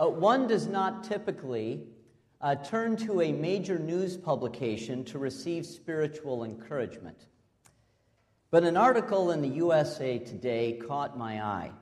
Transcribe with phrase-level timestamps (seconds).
[0.00, 1.86] Uh, one does not typically
[2.40, 7.26] uh, turn to a major news publication to receive spiritual encouragement.
[8.50, 11.72] But an article in the USA Today caught my eye.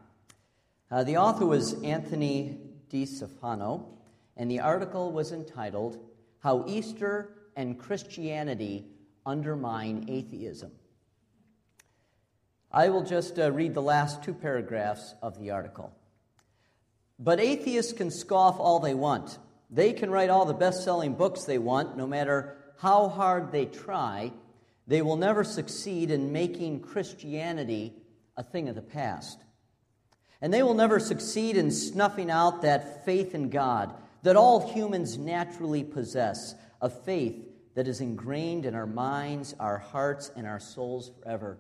[0.91, 2.59] Uh, the author was Anthony
[2.91, 3.87] DeStefano,
[4.37, 5.99] and the article was entitled
[6.41, 8.87] How Easter and Christianity
[9.27, 10.73] Undermine Atheism.
[12.73, 15.93] I will just uh, read the last two paragraphs of the article.
[17.19, 19.39] But atheists can scoff all they want.
[19.71, 23.67] They can write all the best selling books they want, no matter how hard they
[23.67, 24.33] try.
[24.87, 27.93] They will never succeed in making Christianity
[28.37, 29.39] a thing of the past.
[30.41, 33.93] And they will never succeed in snuffing out that faith in God
[34.23, 37.37] that all humans naturally possess, a faith
[37.75, 41.59] that is ingrained in our minds, our hearts, and our souls forever.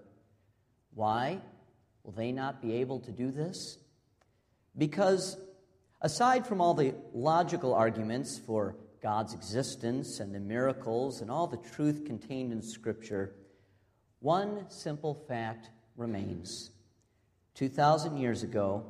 [0.94, 1.38] Why
[2.02, 3.78] will they not be able to do this?
[4.76, 5.36] Because
[6.00, 11.56] aside from all the logical arguments for God's existence and the miracles and all the
[11.56, 13.34] truth contained in Scripture,
[14.20, 16.70] one simple fact remains.
[17.54, 18.86] 2,000 years ago,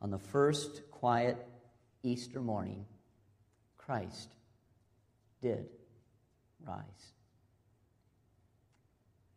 [0.00, 1.36] on the first quiet
[2.02, 2.84] Easter morning,
[3.78, 4.34] Christ
[5.40, 5.66] did
[6.64, 7.12] rise.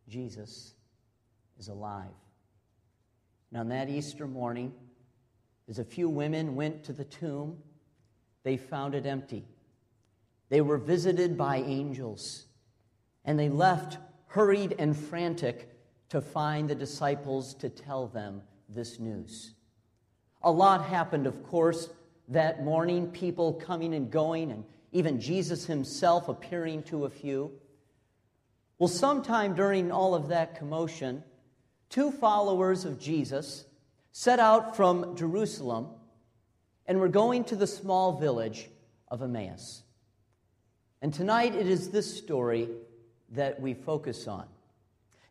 [0.08, 0.74] Jesus
[1.58, 2.06] is alive.
[3.50, 4.72] And on that Easter morning,
[5.68, 7.58] as a few women went to the tomb,
[8.44, 9.44] they found it empty.
[10.48, 12.46] They were visited by angels,
[13.24, 15.72] and they left hurried and frantic
[16.10, 19.54] to find the disciples to tell them this news.
[20.42, 21.88] A lot happened, of course,
[22.28, 27.50] that morning, people coming and going, and even Jesus himself appearing to a few.
[28.78, 31.24] Well, sometime during all of that commotion,
[31.88, 33.64] two followers of Jesus
[34.18, 35.88] set out from Jerusalem
[36.86, 38.66] and were going to the small village
[39.08, 39.82] of Emmaus.
[41.02, 42.70] And tonight it is this story
[43.32, 44.46] that we focus on.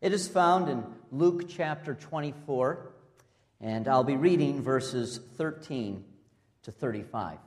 [0.00, 2.92] It is found in Luke chapter 24,
[3.60, 6.04] and I'll be reading verses 13
[6.62, 7.38] to 35.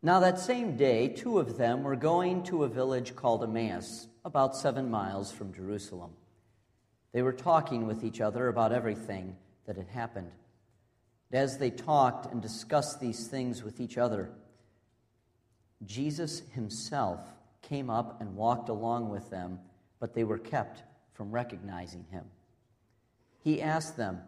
[0.00, 4.56] Now, that same day, two of them were going to a village called Emmaus, about
[4.56, 6.12] seven miles from Jerusalem.
[7.12, 10.30] They were talking with each other about everything that had happened.
[11.30, 14.30] And As they talked and discussed these things with each other,
[15.84, 17.20] Jesus himself
[17.62, 19.58] came up and walked along with them,
[19.98, 20.82] but they were kept
[21.14, 22.24] from recognizing him.
[23.42, 24.20] He asked them,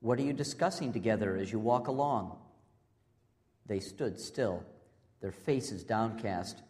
[0.00, 2.36] What are you discussing together as you walk along?
[3.66, 4.64] They stood still
[5.20, 6.62] their faces downcast.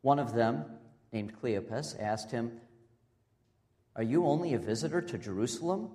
[0.00, 0.64] One of them,
[1.12, 2.60] named Cleopas, asked him,
[3.94, 5.90] Are you only a visitor to Jerusalem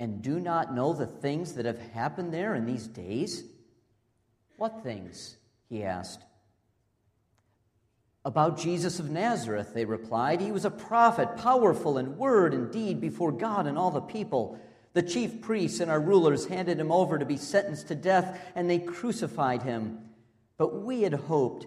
[0.00, 3.44] and do not know the things that have happened there in these days?
[4.56, 5.36] What things?
[5.68, 6.22] he asked.
[8.24, 10.40] About Jesus of Nazareth, they replied.
[10.40, 14.58] He was a prophet, powerful in word and deed before God and all the people.
[14.92, 18.68] The chief priests and our rulers handed him over to be sentenced to death, and
[18.68, 20.00] they crucified him.
[20.56, 21.66] But we had hoped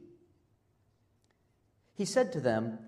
[2.01, 2.79] He said to them,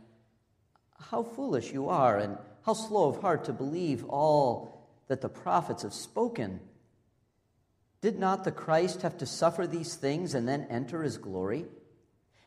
[0.97, 5.83] How foolish you are, and how slow of heart to believe all that the prophets
[5.83, 6.59] have spoken.
[8.01, 11.65] Did not the Christ have to suffer these things and then enter his glory?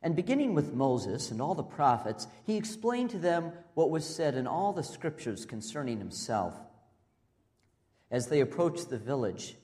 [0.02, 4.34] And beginning with Moses and all the prophets, he explained to them what was said
[4.34, 6.56] in all the scriptures concerning himself.
[8.10, 9.54] As they approached the village,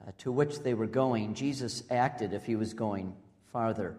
[0.00, 3.14] uh, to which they were going, Jesus acted if he was going
[3.52, 3.98] farther.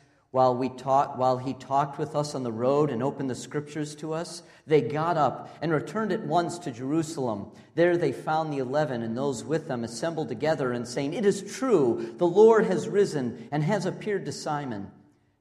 [0.31, 3.95] while, we talk, while he talked with us on the road and opened the scriptures
[3.95, 7.51] to us, they got up and returned at once to Jerusalem.
[7.75, 11.57] There they found the eleven and those with them assembled together and saying, It is
[11.57, 14.89] true, the Lord has risen and has appeared to Simon.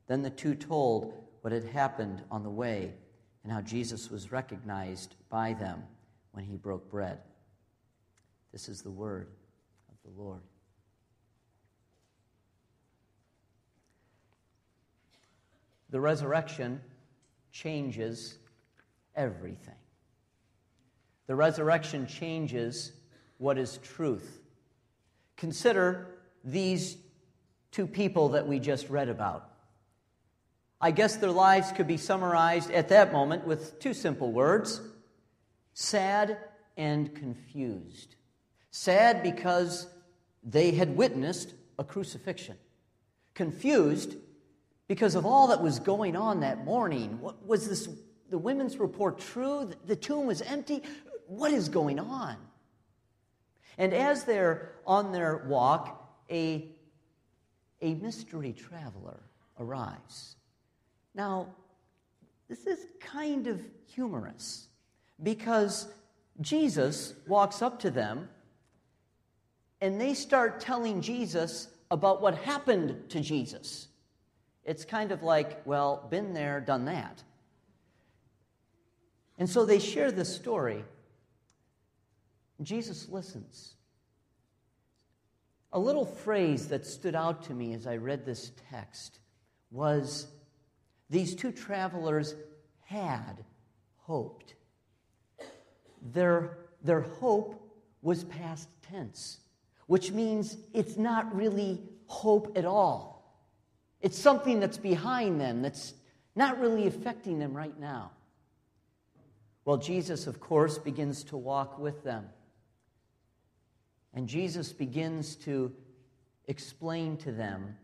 [0.08, 2.92] Then the two told what had happened on the way
[3.44, 5.84] and how Jesus was recognized by them
[6.32, 7.18] when he broke bread.
[8.50, 9.28] This is the word
[9.88, 10.42] of the Lord.
[15.90, 16.80] The resurrection
[17.52, 18.36] changes
[19.14, 19.74] everything.
[21.26, 22.92] The resurrection changes
[23.38, 24.40] what is truth.
[25.36, 26.08] Consider
[26.44, 26.96] these
[27.70, 29.48] two people that we just read about.
[30.80, 34.80] I guess their lives could be summarized at that moment with two simple words
[35.74, 36.38] sad
[36.76, 38.16] and confused.
[38.70, 39.86] Sad because
[40.42, 42.56] they had witnessed a crucifixion,
[43.34, 44.16] confused
[44.90, 47.16] because of all that was going on that morning.
[47.20, 47.88] What, was this
[48.28, 49.70] the women's report true?
[49.86, 50.82] The tomb was empty?
[51.28, 52.36] What is going on?
[53.78, 56.72] And as they're on their walk, a,
[57.80, 59.20] a mystery traveler
[59.60, 60.34] arrives.
[61.14, 61.46] Now,
[62.48, 64.66] this is kind of humorous
[65.22, 65.86] because
[66.40, 68.28] Jesus walks up to them
[69.80, 73.86] and they start telling Jesus about what happened to Jesus.
[74.64, 77.22] It's kind of like, well, been there, done that.
[79.38, 80.84] And so they share this story.
[82.62, 83.74] Jesus listens.
[85.72, 89.20] A little phrase that stood out to me as I read this text
[89.70, 90.26] was
[91.08, 92.34] these two travelers
[92.84, 93.44] had
[93.96, 94.54] hoped.
[96.12, 97.60] Their, their hope
[98.02, 99.38] was past tense,
[99.86, 103.19] which means it's not really hope at all.
[104.00, 105.94] It's something that's behind them, that's
[106.34, 108.12] not really affecting them right now.
[109.64, 112.26] Well, Jesus, of course, begins to walk with them.
[114.14, 115.72] And Jesus begins to
[116.48, 117.76] explain to them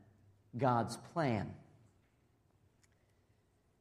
[0.57, 1.53] God's plan.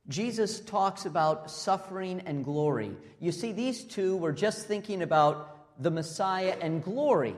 [0.08, 2.92] Jesus talks about suffering and glory.
[3.20, 7.36] You see, these two were just thinking about the Messiah and glory.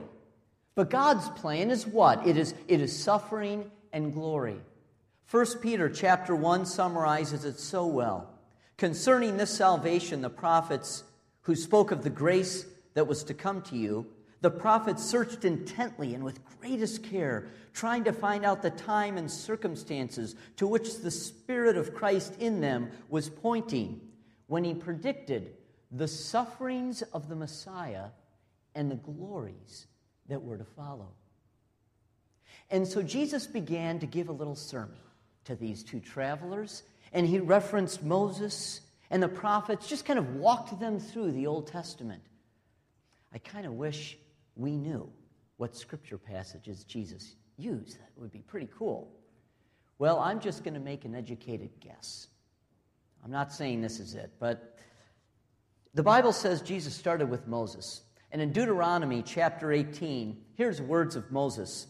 [0.74, 2.26] But God's plan is what?
[2.26, 4.60] It is, it is suffering and glory.
[5.30, 8.30] 1 Peter chapter 1 summarizes it so well.
[8.76, 11.04] Concerning this salvation, the prophets
[11.42, 12.64] who spoke of the grace
[12.94, 14.06] that was to come to you
[14.40, 19.30] the prophets searched intently and with greatest care, trying to find out the time and
[19.30, 24.00] circumstances to which the Spirit of Christ in them was pointing
[24.46, 25.54] when he predicted
[25.90, 28.06] the sufferings of the Messiah
[28.74, 29.86] and the glories
[30.28, 31.08] that were to follow.
[32.70, 34.98] And so Jesus began to give a little sermon
[35.48, 40.78] to these two travelers, and he referenced Moses and the prophets, just kind of walked
[40.78, 42.22] them through the Old Testament.
[43.32, 44.18] I kind of wish
[44.56, 45.10] we knew
[45.56, 47.98] what scripture passages Jesus used.
[47.98, 49.10] That would be pretty cool.
[49.98, 52.28] Well, I'm just going to make an educated guess.
[53.24, 54.78] I'm not saying this is it, but
[55.94, 58.02] the Bible says Jesus started with Moses.
[58.30, 61.86] And in Deuteronomy chapter 18, here's words of Moses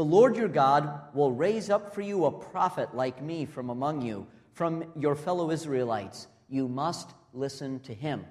[0.00, 4.00] The Lord your God will raise up for you a prophet like me from among
[4.00, 6.26] you, from your fellow Israelites.
[6.48, 8.24] You must listen to him.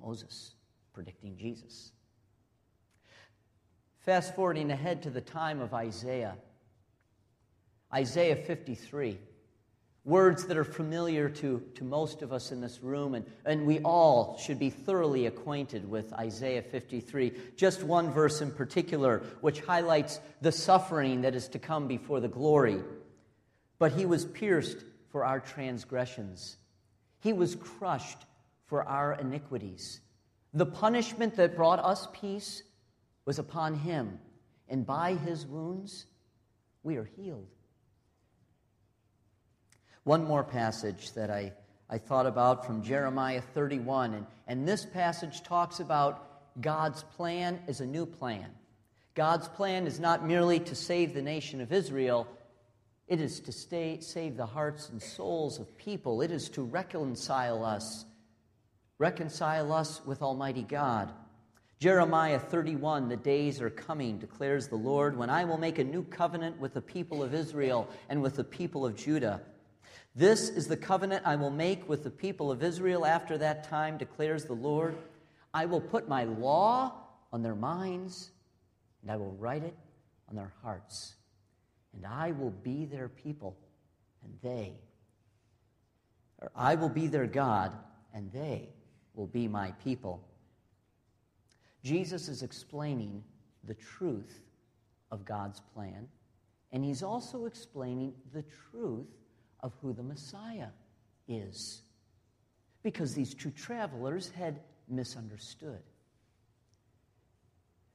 [0.00, 0.54] Moses
[0.94, 1.92] predicting Jesus.
[3.98, 6.38] Fast forwarding ahead to the time of Isaiah.
[7.92, 9.18] Isaiah 53.
[10.04, 13.78] Words that are familiar to, to most of us in this room, and, and we
[13.80, 17.32] all should be thoroughly acquainted with Isaiah 53.
[17.56, 22.28] Just one verse in particular, which highlights the suffering that is to come before the
[22.28, 22.82] glory.
[23.78, 26.58] But he was pierced for our transgressions,
[27.20, 28.26] he was crushed
[28.66, 30.00] for our iniquities.
[30.52, 32.62] The punishment that brought us peace
[33.24, 34.18] was upon him,
[34.68, 36.06] and by his wounds
[36.82, 37.53] we are healed.
[40.04, 41.52] One more passage that I,
[41.88, 47.80] I thought about from Jeremiah 31, and, and this passage talks about God's plan is
[47.80, 48.50] a new plan.
[49.14, 52.28] God's plan is not merely to save the nation of Israel,
[53.06, 56.22] it is to stay, save the hearts and souls of people.
[56.22, 58.04] It is to reconcile us,
[58.98, 61.12] reconcile us with Almighty God.
[61.80, 66.02] Jeremiah 31, the days are coming, declares the Lord, when I will make a new
[66.02, 69.42] covenant with the people of Israel and with the people of Judah.
[70.16, 73.98] This is the covenant I will make with the people of Israel after that time,
[73.98, 74.96] declares the Lord.
[75.52, 76.92] I will put my law
[77.32, 78.30] on their minds,
[79.02, 79.76] and I will write it
[80.28, 81.16] on their hearts.
[81.94, 83.56] and I will be their people,
[84.24, 84.72] and they,
[86.40, 87.72] or I will be their God,
[88.12, 88.68] and they
[89.14, 90.20] will be my people.
[91.82, 93.22] Jesus is explaining
[93.64, 94.40] the truth
[95.10, 96.08] of God's plan,
[96.72, 99.06] and he's also explaining the truth
[99.64, 100.68] of who the Messiah
[101.26, 101.80] is.
[102.82, 105.80] Because these two travelers had misunderstood.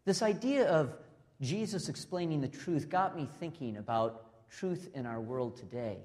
[0.03, 0.91] This idea of
[1.39, 5.99] Jesus explaining the truth got me thinking about truth in our world today.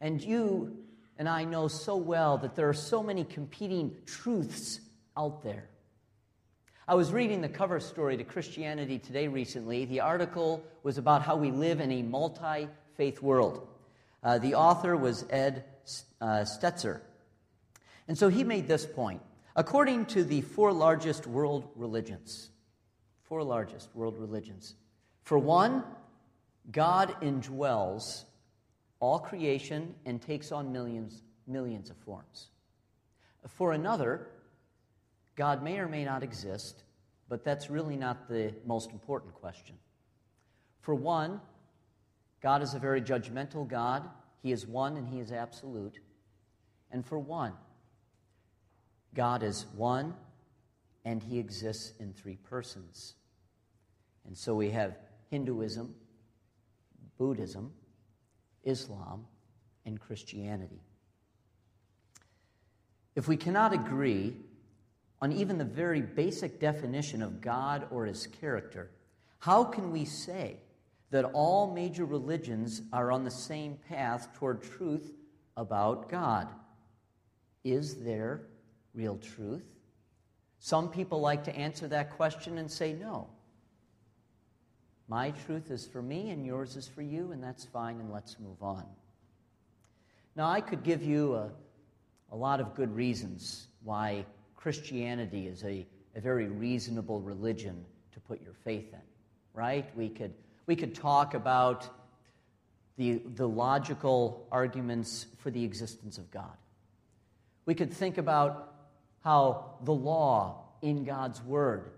[0.00, 0.78] And you
[1.18, 4.80] and I know so well that there are so many competing truths
[5.18, 5.68] out there.
[6.88, 9.84] I was reading the cover story to Christianity Today recently.
[9.84, 12.66] The article was about how we live in a multi
[13.00, 13.66] faith world.
[14.22, 15.64] Uh, the author was Ed
[16.20, 17.00] uh, Stetzer.
[18.06, 19.22] And so he made this point.
[19.56, 22.50] According to the four largest world religions,
[23.22, 24.74] four largest world religions,
[25.22, 25.82] for one,
[26.70, 28.24] God indwells
[29.00, 32.48] all creation and takes on millions, millions of forms.
[33.48, 34.26] For another,
[35.36, 36.82] God may or may not exist,
[37.30, 39.76] but that's really not the most important question.
[40.82, 41.40] For one,
[42.42, 44.08] God is a very judgmental God.
[44.42, 45.98] He is one and He is absolute.
[46.90, 47.52] And for one,
[49.14, 50.14] God is one
[51.04, 53.14] and He exists in three persons.
[54.26, 54.96] And so we have
[55.30, 55.94] Hinduism,
[57.18, 57.72] Buddhism,
[58.64, 59.26] Islam,
[59.84, 60.80] and Christianity.
[63.14, 64.36] If we cannot agree
[65.20, 68.90] on even the very basic definition of God or his character,
[69.38, 70.56] how can we say
[71.10, 75.12] that all major religions are on the same path toward truth
[75.56, 76.48] about God?
[77.64, 78.42] Is there
[78.94, 79.64] real truth?
[80.58, 83.28] Some people like to answer that question and say no.
[85.08, 88.38] My truth is for me and yours is for you, and that's fine, and let's
[88.38, 88.84] move on.
[90.36, 91.50] Now, I could give you a,
[92.30, 94.24] a lot of good reasons why
[94.54, 99.00] Christianity is a, a very reasonable religion to put your faith in,
[99.52, 99.84] right?
[99.96, 100.32] We could,
[100.66, 101.88] we could talk about
[102.96, 106.56] the, the logical arguments for the existence of God.
[107.66, 108.74] We could think about
[109.22, 111.92] how the law in God's Word,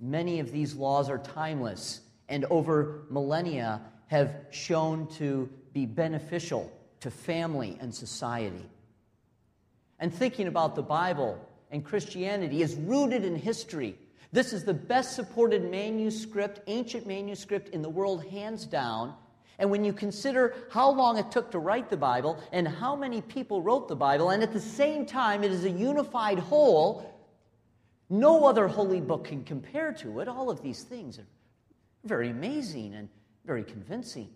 [0.00, 7.10] many of these laws are timeless and over millennia have shown to be beneficial to
[7.10, 8.64] family and society.
[9.98, 11.38] And thinking about the Bible
[11.70, 13.96] and Christianity is rooted in history.
[14.34, 19.14] This is the best supported manuscript, ancient manuscript in the world, hands down.
[19.60, 23.20] And when you consider how long it took to write the Bible and how many
[23.20, 27.14] people wrote the Bible, and at the same time it is a unified whole,
[28.10, 30.26] no other holy book can compare to it.
[30.26, 31.26] All of these things are
[32.02, 33.08] very amazing and
[33.44, 34.30] very convincing.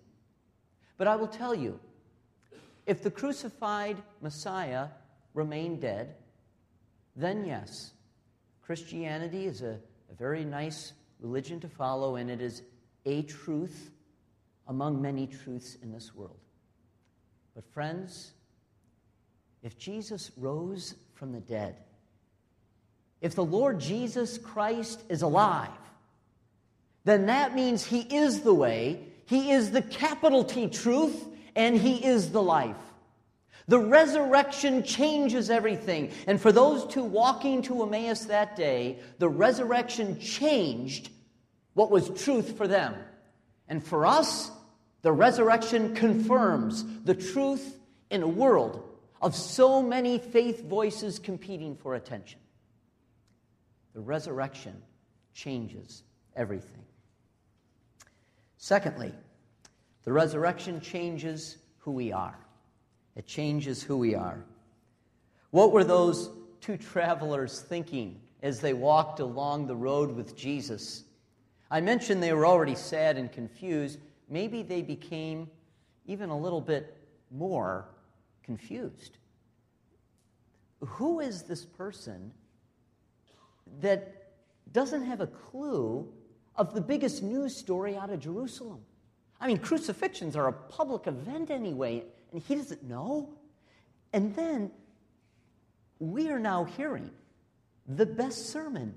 [0.96, 1.80] But I will tell you
[2.86, 4.90] if the crucified Messiah
[5.34, 6.14] remained dead,
[7.16, 7.94] then yes,
[8.68, 9.78] Christianity is a,
[10.10, 12.60] a very nice religion to follow, and it is
[13.06, 13.92] a truth
[14.66, 16.36] among many truths in this world.
[17.54, 18.32] But, friends,
[19.62, 21.76] if Jesus rose from the dead,
[23.22, 25.70] if the Lord Jesus Christ is alive,
[27.04, 31.24] then that means He is the way, He is the capital T truth,
[31.56, 32.76] and He is the life.
[33.68, 36.10] The resurrection changes everything.
[36.26, 41.10] And for those two walking to Emmaus that day, the resurrection changed
[41.74, 42.94] what was truth for them.
[43.68, 44.50] And for us,
[45.02, 47.78] the resurrection confirms the truth
[48.10, 48.82] in a world
[49.20, 52.40] of so many faith voices competing for attention.
[53.94, 54.82] The resurrection
[55.34, 56.02] changes
[56.34, 56.84] everything.
[58.56, 59.12] Secondly,
[60.04, 62.38] the resurrection changes who we are.
[63.18, 64.44] It changes who we are.
[65.50, 71.02] What were those two travelers thinking as they walked along the road with Jesus?
[71.68, 73.98] I mentioned they were already sad and confused.
[74.30, 75.50] Maybe they became
[76.06, 76.96] even a little bit
[77.32, 77.88] more
[78.44, 79.18] confused.
[80.78, 82.30] Who is this person
[83.80, 84.30] that
[84.70, 86.08] doesn't have a clue
[86.54, 88.78] of the biggest news story out of Jerusalem?
[89.40, 93.30] I mean, crucifixions are a public event anyway and he doesn't know.
[94.12, 94.70] And then
[95.98, 97.10] we are now hearing
[97.86, 98.94] the best sermon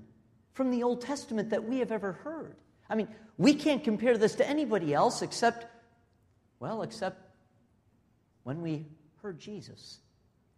[0.52, 2.56] from the Old Testament that we have ever heard.
[2.88, 3.08] I mean,
[3.38, 5.66] we can't compare this to anybody else except,
[6.60, 7.18] well, except
[8.42, 8.86] when we
[9.22, 10.00] heard Jesus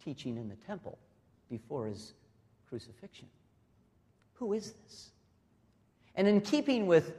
[0.04, 0.98] teaching in the temple
[1.48, 2.14] before his
[2.68, 3.28] crucifixion.
[4.34, 5.10] Who is this?
[6.16, 7.12] And in keeping with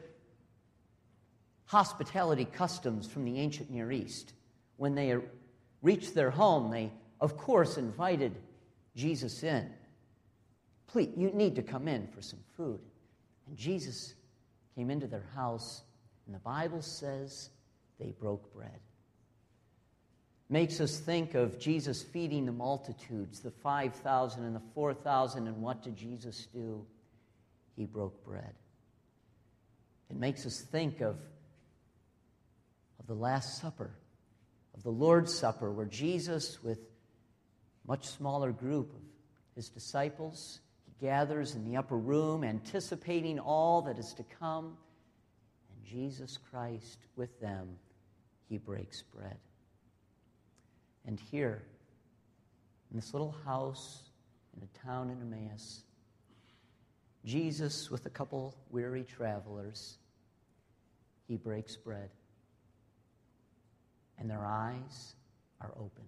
[1.65, 4.33] hospitality customs from the ancient Near East.
[4.77, 5.15] When they
[5.85, 8.35] reached their home, they, of course, invited
[8.95, 9.69] Jesus in.
[10.87, 12.79] Please, you need to come in for some food.
[13.47, 14.15] And Jesus
[14.75, 15.83] came into their house,
[16.25, 17.51] and the Bible says
[17.99, 18.79] they broke bread.
[20.49, 25.83] Makes us think of Jesus feeding the multitudes, the 5,000 and the 4,000, and what
[25.83, 26.83] did Jesus do?
[27.75, 28.53] He broke bread.
[30.09, 31.17] It makes us think of,
[32.99, 33.91] of the Last Supper,
[34.75, 36.79] of the Lord's Supper, where Jesus, with
[37.87, 39.01] much smaller group of
[39.55, 44.77] his disciples, he gathers in the upper room, anticipating all that is to come.
[45.69, 47.69] And Jesus Christ, with them,
[48.49, 49.37] he breaks bread.
[51.05, 51.63] And here,
[52.91, 54.03] in this little house
[54.57, 55.83] in a town in Emmaus,
[57.23, 59.97] Jesus, with a couple weary travelers,
[61.27, 62.09] he breaks bread.
[64.19, 65.15] And their eyes
[65.61, 66.05] are opened.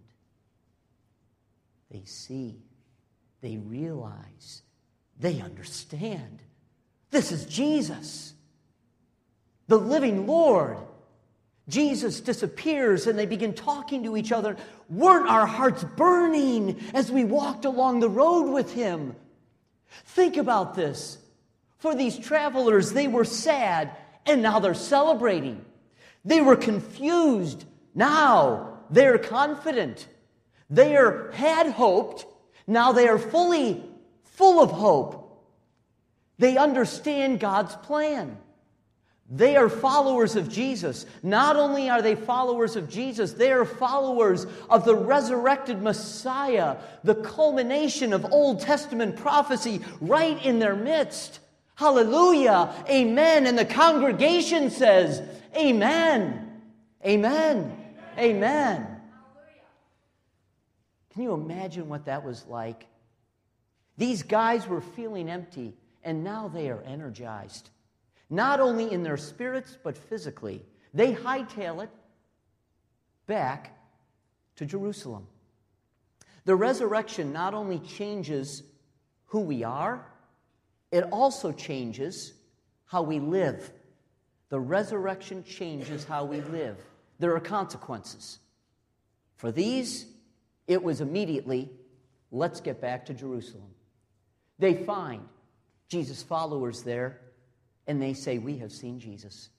[1.92, 2.62] They see,
[3.42, 4.62] they realize,
[5.20, 6.42] they understand.
[7.12, 8.34] This is Jesus,
[9.68, 10.78] the living Lord.
[11.70, 14.56] Jesus disappears and they begin talking to each other.
[14.90, 19.16] Weren't our hearts burning as we walked along the road with him?
[20.06, 21.18] Think about this.
[21.78, 23.92] For these travelers, they were sad
[24.26, 25.64] and now they're celebrating.
[26.26, 27.66] They were confused.
[27.98, 30.08] Now they're confident.
[30.70, 32.28] They are, had hoped.
[32.68, 33.84] Now they are fully
[34.24, 35.24] full of hope.
[36.38, 38.38] They understand God's plan.
[39.32, 41.08] They are followers of Jesus.
[41.24, 47.16] Not only are they followers of Jesus, they are followers of the resurrected Messiah, the
[47.16, 51.40] culmination of Old Testament prophecy right in their midst.
[51.74, 52.72] Hallelujah.
[52.88, 53.48] Amen.
[53.48, 55.24] And the congregation says,
[55.56, 56.62] Amen.
[57.04, 57.87] Amen.
[58.18, 59.02] Amen.
[61.14, 62.88] Can you imagine what that was like?
[63.98, 67.70] These guys were feeling empty, and now they are energized
[68.30, 70.66] not only in their spirits, but physically.
[70.94, 71.90] They hightail it
[73.26, 73.78] back
[74.56, 75.28] to Jerusalem.
[76.46, 78.64] The resurrection not only changes
[79.26, 80.06] who we are,
[80.92, 82.34] it also changes
[82.86, 83.72] how we live.
[84.50, 86.78] The resurrection changes how we live.
[87.20, 88.40] There are consequences.
[89.36, 90.06] For these,
[90.68, 91.70] it was immediately,
[92.32, 93.70] let's get back to Jerusalem.
[94.60, 95.28] They find
[95.90, 97.22] Jesus' followers there
[97.86, 99.50] and they say, We have seen Jesus.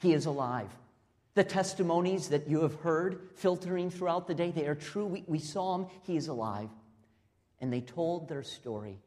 [0.00, 0.70] He is alive.
[1.34, 5.06] The testimonies that you have heard filtering throughout the day, they are true.
[5.06, 6.68] We, we saw him, he is alive.
[7.60, 8.98] And they told their story.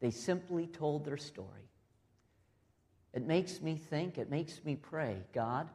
[0.00, 1.68] They simply told their story.
[3.12, 5.68] It makes me think, it makes me pray God,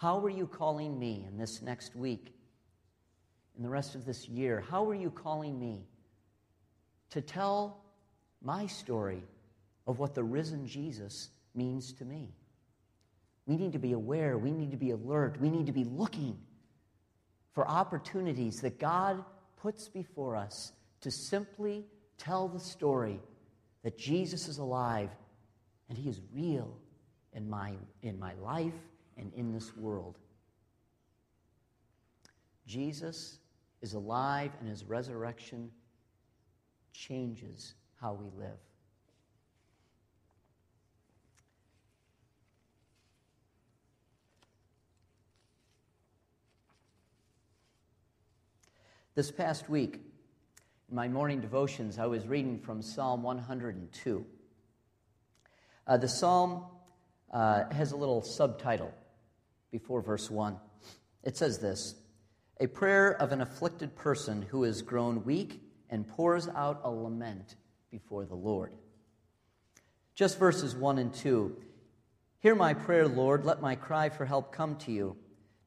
[0.00, 2.32] how are you calling me in this next week,
[3.56, 4.64] in the rest of this year?
[4.70, 5.84] How are you calling me
[7.10, 7.82] to tell
[8.42, 9.22] my story
[9.86, 12.32] of what the risen Jesus means to me.
[13.46, 16.38] We need to be aware, we need to be alert, we need to be looking
[17.52, 19.24] for opportunities that God
[19.60, 21.84] puts before us to simply
[22.16, 23.20] tell the story
[23.82, 25.10] that Jesus is alive
[25.88, 26.76] and he is real
[27.32, 28.72] in my, in my life
[29.20, 30.18] and in this world.
[32.66, 33.38] Jesus
[33.82, 35.70] is alive and his resurrection
[36.92, 38.56] changes how we live.
[49.14, 50.00] This past week,
[50.88, 54.24] in my morning devotions, I was reading from Psalm 102.
[55.86, 56.64] Uh, the psalm
[57.32, 58.94] uh, has a little subtitle
[59.70, 60.56] before verse 1.
[61.22, 61.94] It says this
[62.60, 67.56] A prayer of an afflicted person who has grown weak and pours out a lament
[67.90, 68.72] before the Lord.
[70.14, 71.56] Just verses 1 and 2.
[72.40, 73.44] Hear my prayer, Lord.
[73.44, 75.16] Let my cry for help come to you.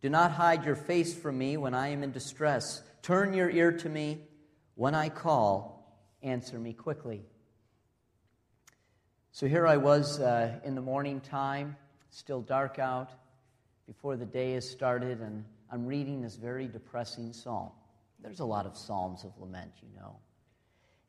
[0.02, 2.82] Do not hide your face from me when I am in distress.
[3.02, 4.22] Turn your ear to me.
[4.76, 7.24] When I call, answer me quickly.
[9.32, 11.76] So here I was uh, in the morning time,
[12.10, 13.12] still dark out,
[13.88, 17.72] before the day has started, and I'm reading this very depressing psalm.
[18.22, 20.16] There's a lot of psalms of lament, you know.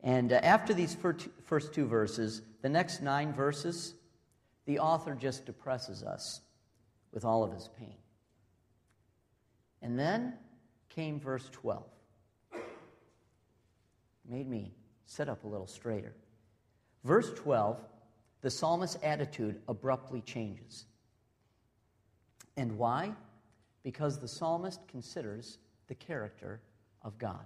[0.03, 0.97] And uh, after these
[1.45, 3.95] first two verses, the next nine verses,
[4.67, 6.41] the author just depresses us
[7.13, 7.97] with all of his pain.
[9.81, 10.35] And then
[10.89, 11.85] came verse 12.
[14.29, 14.73] Made me
[15.07, 16.15] sit up a little straighter.
[17.05, 17.79] Verse 12,
[18.41, 20.87] the psalmist's attitude abruptly changes.
[22.57, 23.13] And why?
[23.83, 26.61] Because the psalmist considers the character
[27.03, 27.45] of God.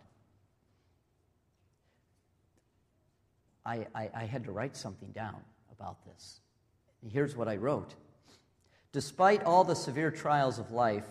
[3.65, 5.41] I, I, I had to write something down
[5.73, 6.41] about this.
[7.07, 7.95] Here's what I wrote
[8.93, 11.07] Despite all the severe trials of life,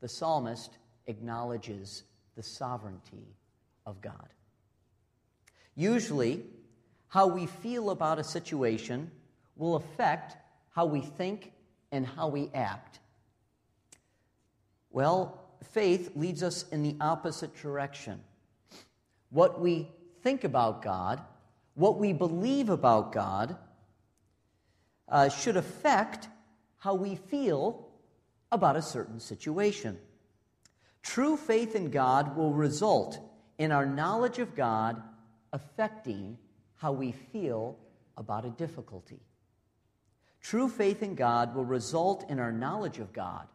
[0.00, 2.02] the psalmist acknowledges
[2.36, 3.34] the sovereignty
[3.86, 4.28] of God.
[5.74, 6.44] Usually,
[7.08, 9.10] how we feel about a situation
[9.56, 10.36] will affect
[10.70, 11.52] how we think
[11.92, 13.00] and how we act.
[14.90, 15.40] Well,
[15.72, 18.20] faith leads us in the opposite direction.
[19.30, 19.88] What we
[20.22, 21.20] think about God,
[21.74, 23.56] what we believe about God,
[25.08, 26.28] uh, should affect
[26.78, 27.88] how we feel
[28.52, 29.98] about a certain situation.
[31.02, 33.18] True faith in God will result
[33.58, 35.02] in our knowledge of God
[35.52, 36.36] affecting
[36.76, 37.76] how we feel
[38.16, 39.20] about a difficulty.
[40.40, 43.46] True faith in God will result in our knowledge of God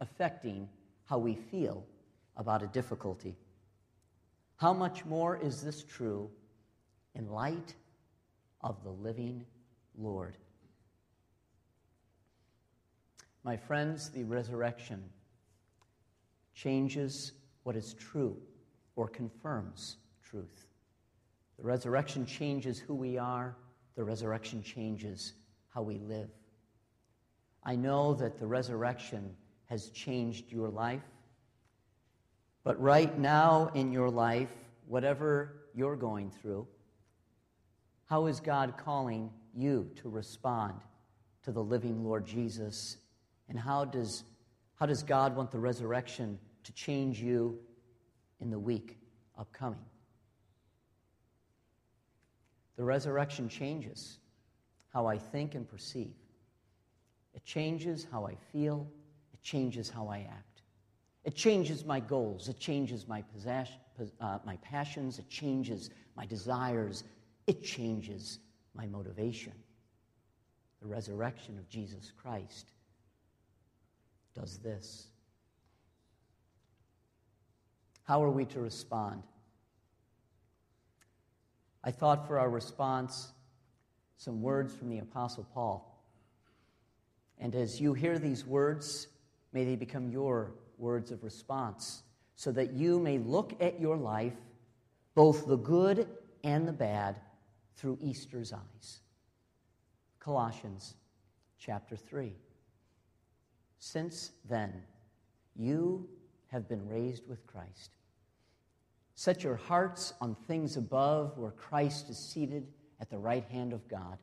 [0.00, 0.68] affecting
[1.04, 1.84] how we feel
[2.36, 3.36] about a difficulty.
[4.56, 6.30] How much more is this true
[7.14, 7.74] in light
[8.60, 9.44] of the living
[9.98, 10.36] Lord?
[13.42, 15.02] My friends, the resurrection
[16.54, 17.32] changes
[17.62, 18.36] what is true
[18.96, 20.66] or confirms truth.
[21.58, 23.56] The resurrection changes who we are,
[23.96, 25.32] the resurrection changes
[25.68, 26.30] how we live.
[27.64, 29.36] I know that the resurrection
[29.70, 31.04] has changed your life,
[32.64, 34.50] but right now in your life,
[34.86, 36.66] whatever you're going through,
[38.06, 40.74] how is God calling you to respond
[41.44, 42.96] to the living Lord Jesus
[43.48, 44.24] and how does,
[44.74, 47.56] how does God want the resurrection to change you
[48.40, 48.98] in the week
[49.38, 49.84] upcoming?
[52.76, 54.18] The resurrection changes
[54.92, 56.14] how I think and perceive.
[57.34, 58.88] It changes how I feel.
[59.40, 60.62] It changes how I act.
[61.24, 62.48] It changes my goals.
[62.48, 63.70] It changes my, possess-
[64.20, 65.18] uh, my passions.
[65.18, 67.04] It changes my desires.
[67.46, 68.38] It changes
[68.74, 69.52] my motivation.
[70.82, 72.72] The resurrection of Jesus Christ
[74.34, 75.08] does this.
[78.04, 79.22] How are we to respond?
[81.82, 83.32] I thought for our response
[84.16, 85.86] some words from the Apostle Paul.
[87.38, 89.08] And as you hear these words,
[89.52, 92.02] may they become your words of response,
[92.36, 94.36] so that you may look at your life,
[95.14, 96.08] both the good
[96.42, 97.16] and the bad,
[97.76, 99.00] through Easter's eyes.
[100.18, 100.94] Colossians
[101.58, 102.34] chapter 3.
[103.78, 104.82] Since then,
[105.56, 106.08] you
[106.48, 107.92] have been raised with Christ.
[109.14, 112.66] Set your hearts on things above where Christ is seated
[113.00, 114.18] at the right hand of God.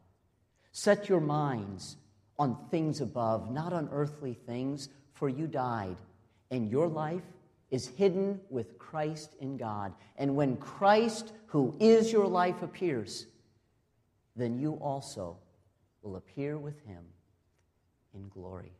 [0.72, 1.98] Set your minds
[2.40, 5.98] on things above, not on earthly things, for you died,
[6.52, 7.24] and your life
[7.72, 9.94] is hidden with Christ in God.
[10.18, 13.26] And when Christ, who is your life, appears,
[14.36, 15.38] then you also
[16.02, 17.04] will appear with him
[18.14, 18.72] in glory.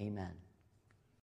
[0.00, 0.41] Amen.